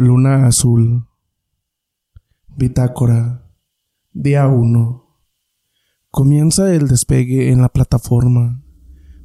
[0.00, 1.08] Luna Azul
[2.56, 3.50] Bitácora
[4.12, 5.04] Día 1
[6.12, 8.62] Comienza el despegue en la plataforma.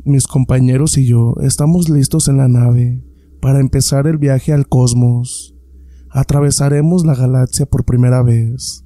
[0.03, 3.05] Mis compañeros y yo estamos listos en la nave
[3.39, 5.55] para empezar el viaje al cosmos.
[6.09, 8.83] Atravesaremos la galaxia por primera vez.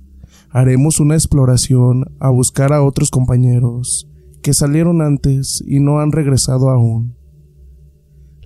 [0.50, 4.10] Haremos una exploración a buscar a otros compañeros
[4.44, 7.17] que salieron antes y no han regresado aún.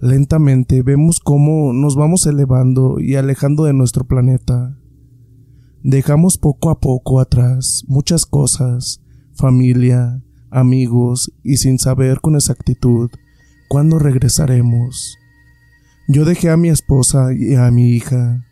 [0.01, 4.75] Lentamente vemos cómo nos vamos elevando y alejando de nuestro planeta.
[5.83, 9.03] Dejamos poco a poco atrás muchas cosas,
[9.35, 13.11] familia, amigos y sin saber con exactitud
[13.69, 15.19] cuándo regresaremos.
[16.07, 18.43] Yo dejé a mi esposa y a mi hija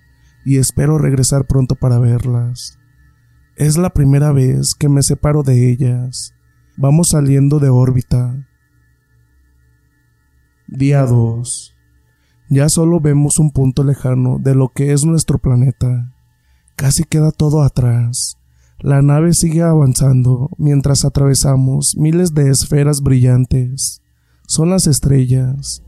[0.46, 2.78] y espero regresar pronto para verlas.
[3.56, 6.36] Es la primera vez que me separo de ellas.
[6.78, 8.49] Vamos saliendo de órbita.
[10.72, 11.76] Día 2.
[12.52, 16.14] Ya solo vemos un punto lejano de lo que es nuestro planeta.
[16.76, 18.38] Casi queda todo atrás.
[18.78, 24.04] La nave sigue avanzando mientras atravesamos miles de esferas brillantes.
[24.46, 25.82] Son las estrellas.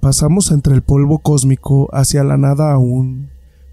[0.00, 3.30] Pasamos entre el polvo cósmico hacia la nada aún.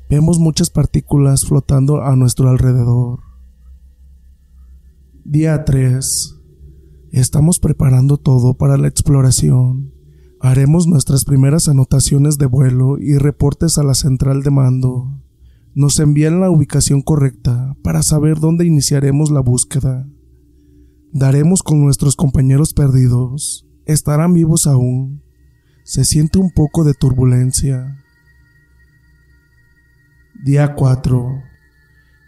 [0.09, 3.20] Vemos muchas partículas flotando a nuestro alrededor.
[5.24, 6.42] Día 3.
[7.12, 9.95] Estamos preparando todo para la exploración.
[10.46, 15.10] Haremos nuestras primeras anotaciones de vuelo y reportes a la central de mando.
[15.74, 20.08] Nos envían la ubicación correcta para saber dónde iniciaremos la búsqueda.
[21.12, 23.66] Daremos con nuestros compañeros perdidos.
[23.88, 25.24] ¿Estarán vivos aún?
[25.84, 28.06] Se siente un poco de turbulencia.
[30.44, 31.42] Día 4.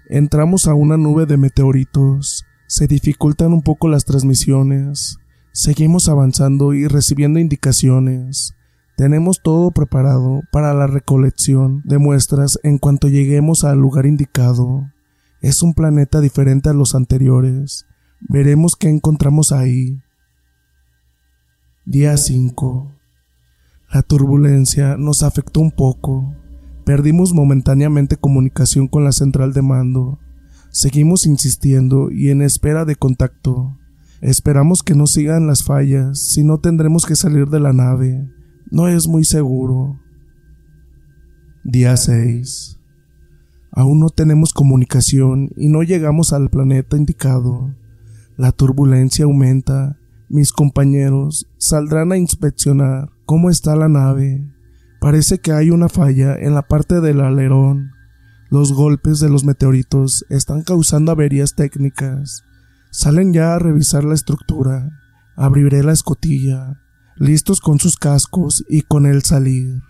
[0.10, 2.46] Entramos a una nube de meteoritos.
[2.66, 5.20] Se dificultan un poco las transmisiones.
[5.58, 8.54] Seguimos avanzando y recibiendo indicaciones.
[8.96, 14.92] Tenemos todo preparado para la recolección de muestras en cuanto lleguemos al lugar indicado.
[15.42, 17.88] Es un planeta diferente a los anteriores.
[18.20, 20.00] Veremos qué encontramos ahí.
[21.86, 22.92] Día 5.
[23.92, 26.36] La turbulencia nos afectó un poco.
[26.86, 30.20] Perdimos momentáneamente comunicación con la central de mando.
[30.70, 33.76] Seguimos insistiendo y en espera de contacto.
[34.22, 38.28] Esperamos que no sigan las fallas, si no tendremos que salir de la nave.
[38.72, 40.00] No es muy seguro.
[41.64, 42.80] Día 6.
[43.72, 47.76] Aún no tenemos comunicación y no llegamos al planeta indicado.
[48.36, 50.00] La turbulencia aumenta.
[50.30, 54.44] Mis compañeros saldrán a inspeccionar cómo está la nave.
[55.00, 57.92] Parece que hay una falla en la parte del alerón.
[58.50, 62.44] Los golpes de los meteoritos están causando averías técnicas.
[62.98, 64.90] Salen ya a revisar la estructura.
[65.36, 66.82] Abriré la escotilla,
[67.16, 69.84] listos con sus cascos y con él salir.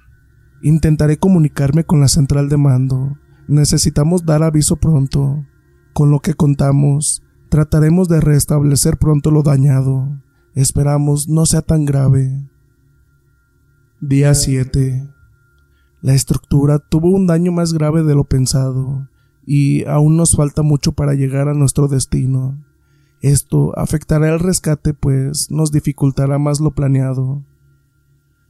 [0.62, 3.17] Intentaré comunicarme con la central de mando.
[3.47, 5.46] Necesitamos dar aviso pronto.
[5.94, 10.22] Con lo que contamos, trataremos de restablecer pronto lo dañado.
[10.53, 12.50] Esperamos no sea tan grave.
[14.01, 15.09] Día 7.
[16.02, 19.08] La estructura tuvo un daño más grave de lo pensado,
[19.46, 22.67] y aún nos falta mucho para llegar a nuestro destino.
[23.22, 27.43] Esto afectará el rescate, pues nos dificultará más lo planeado.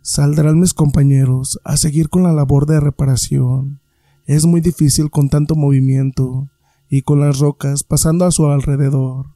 [0.01, 3.81] Saldrán mis compañeros a seguir con la labor de reparación.
[4.25, 6.49] Es muy difícil con tanto movimiento
[6.89, 9.35] y con las rocas pasando a su alrededor.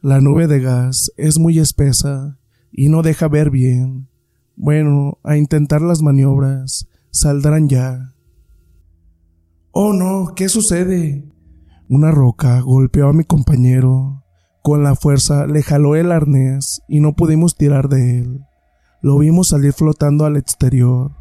[0.00, 2.38] La nube de gas es muy espesa
[2.70, 4.08] y no deja ver bien.
[4.56, 8.14] Bueno, a intentar las maniobras, saldrán ya.
[9.72, 11.24] Oh no, ¿qué sucede?
[11.88, 14.24] Una roca golpeó a mi compañero.
[14.68, 18.44] Con la fuerza le jaló el arnés y no pudimos tirar de él.
[19.00, 21.12] Lo vimos salir flotando al exterior.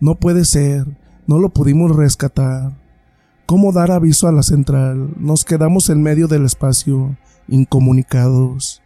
[0.00, 0.96] No puede ser,
[1.26, 2.72] no lo pudimos rescatar.
[3.44, 5.10] ¿Cómo dar aviso a la central?
[5.18, 8.80] Nos quedamos en medio del espacio, incomunicados.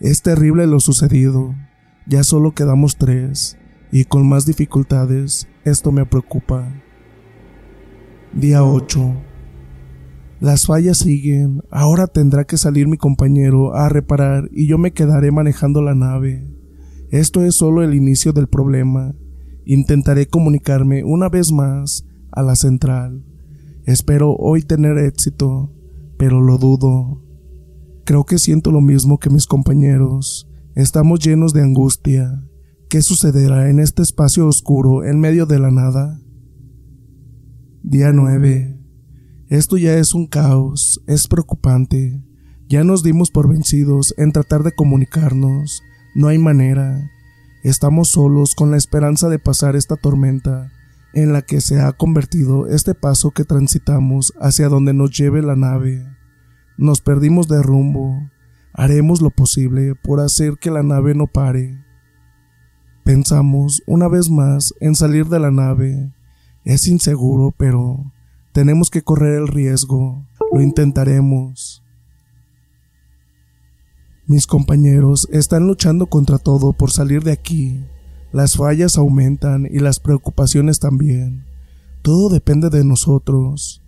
[0.00, 1.54] Es terrible lo sucedido.
[2.06, 3.58] Ya solo quedamos tres,
[3.92, 6.72] y con más dificultades, esto me preocupa.
[8.32, 9.14] Día 8.
[10.40, 15.30] Las fallas siguen, ahora tendrá que salir mi compañero a reparar y yo me quedaré
[15.30, 16.52] manejando la nave.
[17.10, 19.14] Esto es solo el inicio del problema.
[19.64, 23.24] Intentaré comunicarme una vez más a la central.
[23.86, 25.72] Espero hoy tener éxito,
[26.18, 27.22] pero lo dudo.
[28.04, 30.50] Creo que siento lo mismo que mis compañeros.
[30.74, 32.44] Estamos llenos de angustia.
[32.90, 36.20] ¿Qué sucederá en este espacio oscuro en medio de la nada?
[37.82, 38.75] Día 9.
[39.48, 42.20] Esto ya es un caos, es preocupante.
[42.68, 45.82] Ya nos dimos por vencidos en tratar de comunicarnos.
[46.16, 47.12] No hay manera.
[47.62, 50.72] Estamos solos con la esperanza de pasar esta tormenta
[51.14, 55.54] en la que se ha convertido este paso que transitamos hacia donde nos lleve la
[55.54, 56.04] nave.
[56.76, 58.18] Nos perdimos de rumbo.
[58.72, 61.84] Haremos lo posible por hacer que la nave no pare.
[63.04, 66.12] Pensamos una vez más en salir de la nave.
[66.64, 68.12] Es inseguro, pero
[68.56, 70.26] tenemos que correr el riesgo.
[70.50, 71.84] Lo intentaremos.
[74.26, 77.84] Mis compañeros están luchando contra todo por salir de aquí.
[78.32, 81.44] Las fallas aumentan y las preocupaciones también.
[82.00, 83.84] Todo depende de nosotros.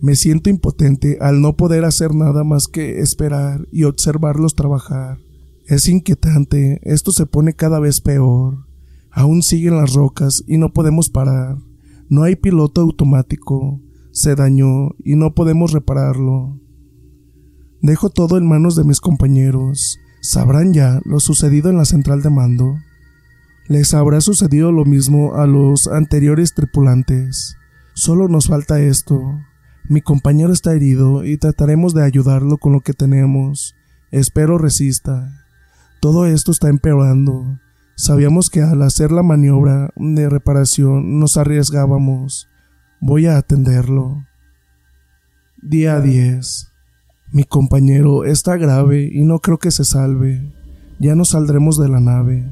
[0.00, 5.18] Me siento impotente al no poder hacer nada más que esperar y observarlos trabajar.
[5.66, 8.68] Es inquietante, esto se pone cada vez peor.
[9.10, 11.58] Aún siguen las rocas y no podemos parar.
[12.14, 13.80] No hay piloto automático.
[14.12, 16.60] Se dañó y no podemos repararlo.
[17.82, 19.98] Dejo todo en manos de mis compañeros.
[20.20, 22.76] ¿Sabrán ya lo sucedido en la central de mando?
[23.66, 27.56] Les habrá sucedido lo mismo a los anteriores tripulantes.
[27.94, 29.20] Solo nos falta esto.
[29.88, 33.74] Mi compañero está herido y trataremos de ayudarlo con lo que tenemos.
[34.12, 35.32] Espero resista.
[36.00, 37.58] Todo esto está empeorando.
[37.96, 42.48] Sabíamos que al hacer la maniobra de reparación nos arriesgábamos.
[43.00, 44.26] Voy a atenderlo.
[45.62, 46.72] Día 10.
[47.32, 50.52] Mi compañero está grave y no creo que se salve.
[50.98, 52.44] Ya no saldremos de la nave.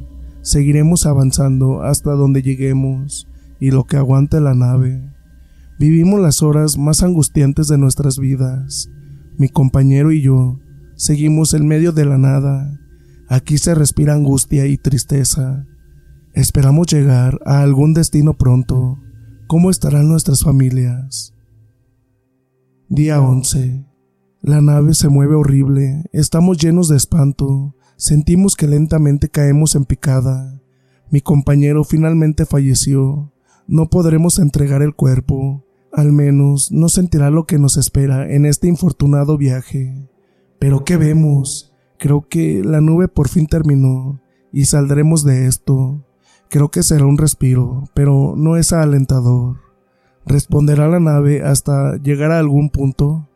[0.42, 3.28] Seguiremos avanzando hasta donde lleguemos
[3.58, 5.02] y lo que aguante la nave.
[5.78, 8.90] Vivimos las horas más angustiantes de nuestras vidas.
[9.38, 10.60] Mi compañero y yo
[10.94, 12.78] seguimos en medio de la nada.
[13.28, 15.66] Aquí se respira angustia y tristeza.
[16.34, 18.98] Esperamos llegar a algún destino pronto.
[19.46, 21.34] ¿Cómo estarán nuestras familias?
[22.88, 23.86] Día 11.
[24.42, 30.60] La nave se mueve horrible, estamos llenos de espanto, sentimos que lentamente caemos en picada.
[31.10, 33.32] Mi compañero finalmente falleció.
[33.68, 38.66] No podremos entregar el cuerpo, al menos no sentirá lo que nos espera en este
[38.66, 40.08] infortunado viaje.
[40.58, 41.71] Pero ¿qué vemos?
[42.02, 44.20] Creo que la nube por fin terminó
[44.52, 46.04] y saldremos de esto.
[46.50, 49.58] Creo que será un respiro, pero no es alentador.
[50.26, 53.28] ¿Responderá la nave hasta llegar a algún punto?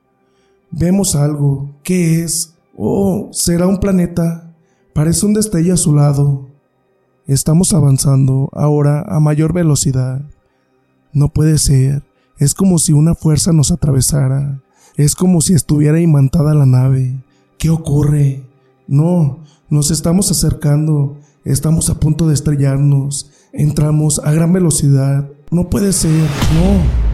[0.73, 1.77] Vemos algo.
[1.85, 2.57] ¿Qué es?
[2.77, 4.53] Oh, será un planeta.
[4.95, 6.49] Parece un destello azulado.
[7.29, 10.23] Estamos avanzando ahora a mayor velocidad.
[11.13, 12.03] No puede ser.
[12.37, 14.61] Es como si una fuerza nos atravesara.
[14.97, 17.23] Es como si estuviera imantada la nave.
[17.59, 18.43] ¿Qué ocurre?
[18.87, 21.19] No, nos estamos acercando.
[21.45, 23.31] Estamos a punto de estrellarnos.
[23.53, 25.29] Entramos a gran velocidad.
[25.51, 26.29] No puede ser.
[26.55, 27.07] No.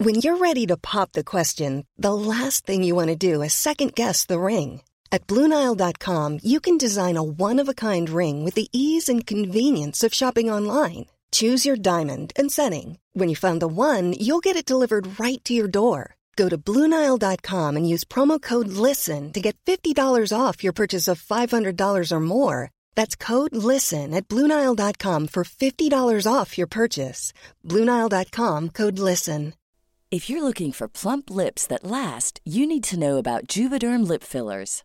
[0.00, 3.52] When you're ready to pop the question, the last thing you want to do is
[3.52, 4.82] second guess the ring.
[5.10, 9.26] At Bluenile.com, you can design a one of a kind ring with the ease and
[9.26, 11.06] convenience of shopping online.
[11.32, 12.98] Choose your diamond and setting.
[13.12, 16.14] When you find the one, you'll get it delivered right to your door.
[16.38, 21.20] Go to Bluenile.com and use promo code LISTEN to get $50 off your purchase of
[21.20, 22.70] $500 or more.
[22.94, 27.32] That's code LISTEN at Bluenile.com for $50 off your purchase.
[27.66, 29.54] Bluenile.com code LISTEN.
[30.10, 34.22] If you're looking for plump lips that last, you need to know about Juvederm lip
[34.22, 34.84] fillers.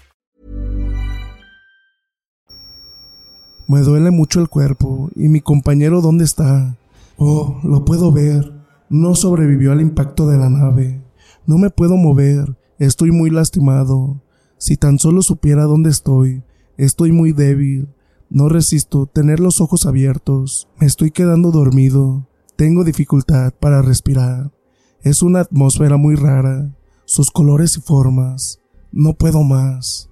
[3.71, 5.09] Me duele mucho el cuerpo.
[5.15, 6.75] ¿Y mi compañero dónde está?
[7.15, 8.51] Oh, lo puedo ver.
[8.89, 11.01] No sobrevivió al impacto de la nave.
[11.45, 12.57] No me puedo mover.
[12.79, 14.21] Estoy muy lastimado.
[14.57, 16.43] Si tan solo supiera dónde estoy.
[16.75, 17.87] Estoy muy débil.
[18.29, 20.67] No resisto tener los ojos abiertos.
[20.77, 22.27] Me estoy quedando dormido.
[22.57, 24.51] Tengo dificultad para respirar.
[25.01, 26.75] Es una atmósfera muy rara.
[27.05, 28.59] Sus colores y formas.
[28.91, 30.09] No puedo más.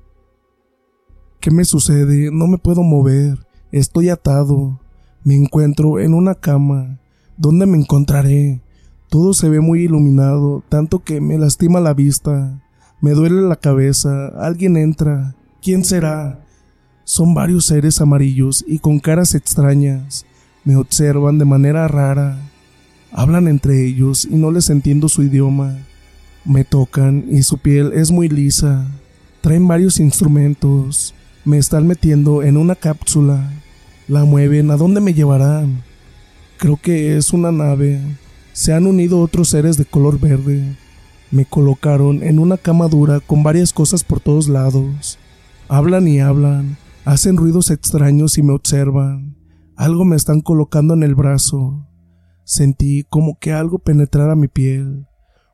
[1.41, 2.31] ¿Qué me sucede?
[2.31, 3.49] No me puedo mover.
[3.71, 4.79] Estoy atado.
[5.23, 6.97] Me encuentro en una cama.
[7.38, 8.61] ¿Dónde me encontraré?
[9.09, 12.59] Todo se ve muy iluminado, tanto que me lastima la vista.
[12.99, 14.27] Me duele la cabeza.
[14.39, 15.35] Alguien entra.
[15.61, 16.43] ¿Quién será?
[17.03, 20.25] Son varios seres amarillos y con caras extrañas.
[20.63, 22.39] Me observan de manera rara.
[23.11, 25.77] Hablan entre ellos y no les entiendo su idioma.
[26.43, 28.88] Me tocan y su piel es muy lisa.
[29.41, 31.13] Traen varios instrumentos.
[31.50, 33.51] Me están metiendo en una cápsula.
[34.08, 34.70] La mueven.
[34.70, 35.82] ¿A dónde me llevarán?
[36.60, 38.00] Creo que es una nave.
[38.53, 40.77] Se han unido otros seres de color verde.
[41.32, 45.18] Me colocaron en una cama dura con varias cosas por todos lados.
[45.68, 46.77] Hablan y hablan.
[47.03, 49.36] Hacen ruidos extraños y me observan.
[49.75, 51.84] Algo me están colocando en el brazo.
[52.44, 55.08] Sentí como que algo penetrara mi piel.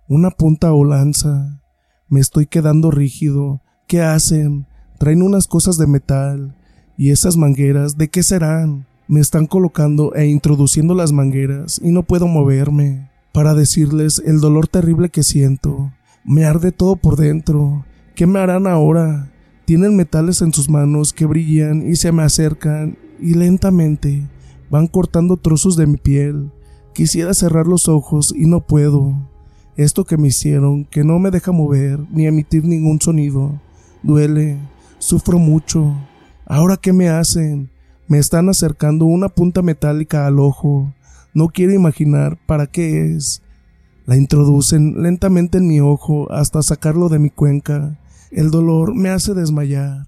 [0.09, 1.61] Una punta o lanza.
[2.09, 3.61] Me estoy quedando rígido.
[3.87, 4.67] ¿Qué hacen?
[4.97, 6.55] Traen unas cosas de metal.
[6.97, 8.85] ¿Y esas mangueras de qué serán?
[9.07, 13.09] Me están colocando e introduciendo las mangueras y no puedo moverme.
[13.33, 15.91] Para decirles el dolor terrible que siento.
[16.23, 17.85] Me arde todo por dentro.
[18.15, 19.31] ¿Qué me harán ahora?
[19.65, 24.27] Tienen metales en sus manos que brillan y se me acercan y lentamente
[24.69, 26.51] van cortando trozos de mi piel.
[26.93, 29.29] Quisiera cerrar los ojos y no puedo.
[29.75, 33.59] Esto que me hicieron, que no me deja mover ni emitir ningún sonido,
[34.03, 34.57] duele,
[35.05, 35.95] sufro mucho.
[36.47, 37.69] ¿Ahora qué me hacen?
[38.07, 40.93] Me están acercando una punta metálica al ojo.
[41.33, 43.43] No quiero imaginar para qué es.
[44.07, 47.99] La introducen lentamente en mi ojo hasta sacarlo de mi cuenca.
[48.31, 50.07] El dolor me hace desmayar.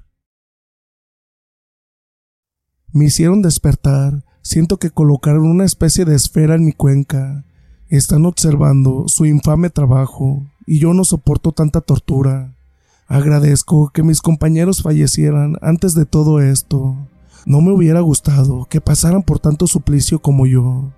[2.91, 4.25] Me hicieron despertar.
[4.41, 7.45] Siento que colocaron una especie de esfera en mi cuenca.
[7.87, 12.56] Están observando su infame trabajo y yo no soporto tanta tortura.
[13.09, 16.97] Agradezco que mis compañeros fallecieran antes de todo esto.
[17.45, 20.91] No me hubiera gustado que pasaran por tanto suplicio como yo.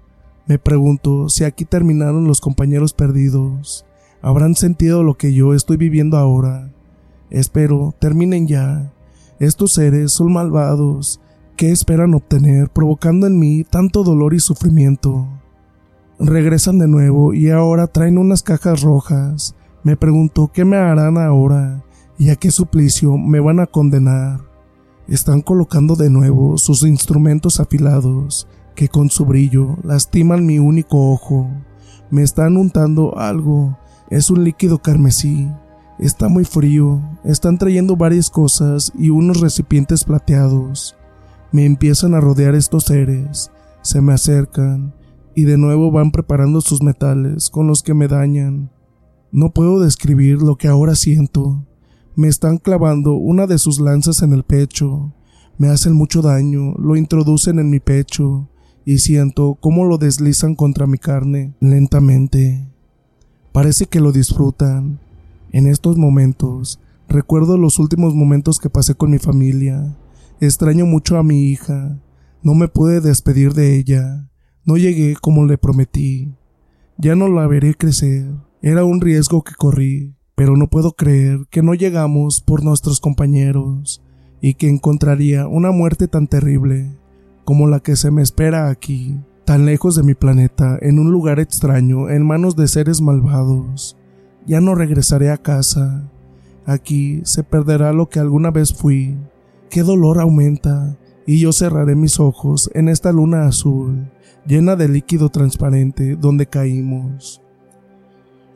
[0.47, 3.85] Me pregunto si aquí terminaron los compañeros perdidos.
[4.23, 6.71] ¿Habrán sentido lo que yo estoy viviendo ahora?
[7.29, 8.91] Espero terminen ya.
[9.39, 11.21] Estos seres son malvados.
[11.55, 15.27] ¿Qué esperan obtener provocando en mí tanto dolor y sufrimiento?
[16.17, 19.53] Regresan de nuevo y ahora traen unas cajas rojas.
[19.83, 21.83] Me pregunto qué me harán ahora
[22.19, 24.41] y a qué suplicio me van a condenar.
[25.07, 28.45] Están colocando de nuevo sus instrumentos afilados
[28.75, 31.49] que con su brillo lastiman mi único ojo.
[32.11, 33.79] Me están untando algo.
[34.09, 35.49] Es un líquido carmesí.
[35.97, 37.01] Está muy frío.
[37.23, 40.97] Están trayendo varias cosas y unos recipientes plateados.
[41.53, 43.49] Me empiezan a rodear estos seres.
[43.81, 44.93] Se me acercan
[45.35, 48.71] y de nuevo van preparando sus metales con los que me dañan.
[49.31, 51.65] No puedo describir lo que ahora siento.
[52.19, 55.13] Me están clavando una de sus lanzas en el pecho.
[55.57, 58.49] Me hacen mucho daño, lo introducen en mi pecho
[58.83, 62.67] y siento cómo lo deslizan contra mi carne lentamente.
[63.53, 64.99] Parece que lo disfrutan.
[65.53, 69.95] En estos momentos, recuerdo los últimos momentos que pasé con mi familia.
[70.41, 72.01] Extraño mucho a mi hija.
[72.43, 74.29] No me pude despedir de ella.
[74.65, 76.35] No llegué como le prometí.
[76.97, 78.29] Ya no la veré crecer.
[78.61, 84.01] Era un riesgo que corrí, pero no puedo creer que no llegamos por nuestros compañeros
[84.39, 86.96] y que encontraría una muerte tan terrible
[87.43, 91.41] como la que se me espera aquí, tan lejos de mi planeta, en un lugar
[91.41, 93.98] extraño, en manos de seres malvados.
[94.46, 96.10] Ya no regresaré a casa.
[96.65, 99.17] Aquí se perderá lo que alguna vez fui.
[99.69, 104.10] Qué dolor aumenta, y yo cerraré mis ojos en esta luna azul,
[104.48, 107.41] llena de líquido transparente, donde caímos.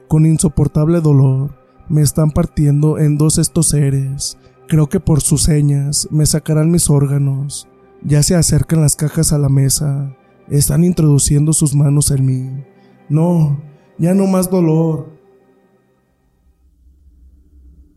[0.07, 1.61] Con insoportable dolor,
[1.93, 4.39] me están partiendo en dos estos seres.
[4.67, 7.67] Creo que por sus señas me sacarán mis órganos.
[8.03, 10.17] Ya se acercan las cajas a la mesa.
[10.49, 12.63] Están introduciendo sus manos en mí.
[13.09, 13.61] No,
[13.99, 15.13] ya no más dolor.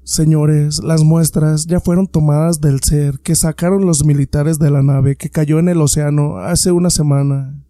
[0.04, 5.16] Señores, las muestras ya fueron tomadas del ser que sacaron los militares de la nave
[5.16, 7.64] que cayó en el océano hace una semana.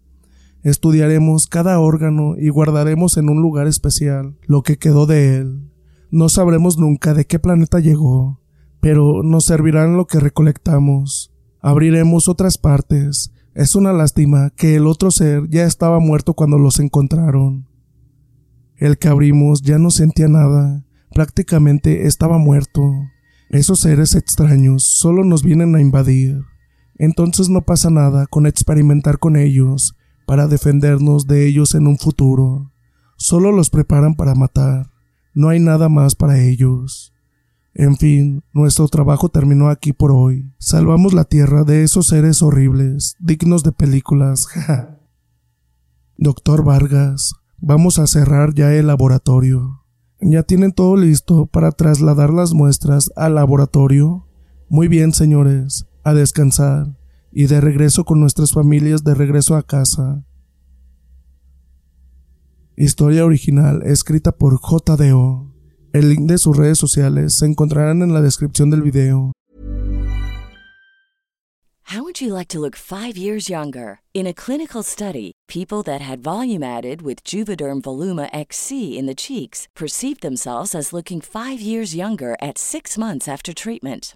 [0.61, 5.66] Estudiaremos cada órgano y guardaremos en un lugar especial lo que quedó de él.
[6.11, 8.39] No sabremos nunca de qué planeta llegó,
[8.79, 11.33] pero nos servirán lo que recolectamos.
[11.59, 13.31] Abriremos otras partes.
[13.53, 17.67] Es una lástima que el otro ser ya estaba muerto cuando los encontraron.
[18.75, 20.83] El que abrimos ya no sentía nada
[21.17, 22.93] prácticamente estaba muerto.
[23.49, 26.43] Esos seres extraños solo nos vienen a invadir.
[26.99, 29.95] Entonces no pasa nada con experimentar con ellos
[30.25, 32.71] para defendernos de ellos en un futuro.
[33.17, 34.91] Solo los preparan para matar.
[35.37, 37.13] No hay nada más para ellos.
[37.75, 40.51] En fin, nuestro trabajo terminó aquí por hoy.
[40.57, 44.47] Salvamos la Tierra de esos seres horribles, dignos de películas.
[46.17, 49.83] Doctor Vargas, vamos a cerrar ya el laboratorio.
[50.19, 54.25] ¿Ya tienen todo listo para trasladar las muestras al laboratorio?
[54.69, 56.97] Muy bien, señores, a descansar
[57.31, 60.25] y de regreso con nuestras familias de regreso a casa.
[62.79, 65.51] Historia original escrita por JDO.
[65.93, 69.31] El link de sus redes sociales se encontrarán en la descripción del video.
[71.85, 74.01] How would you like to look 5 years younger?
[74.13, 79.15] In a clinical study, people that had volume added with Juvederm Voluma XC in the
[79.15, 84.15] cheeks perceived themselves as looking 5 years younger at 6 months after treatment.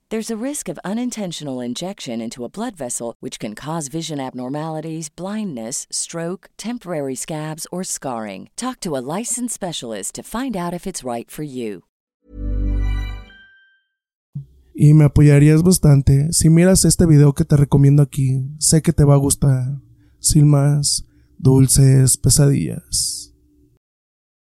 [0.11, 5.07] There's a risk of unintentional injection into a blood vessel, which can cause vision abnormalities,
[5.07, 8.49] blindness, stroke, temporary scabs, or scarring.
[8.57, 11.83] Talk to a licensed specialist to find out if it's right for you.
[14.75, 18.43] Y me apoyarías bastante si miras este video que te recomiendo aquí.
[18.59, 19.79] Sé que te va a gustar.
[20.19, 21.05] Sin más,
[21.37, 23.30] dulces pesadillas.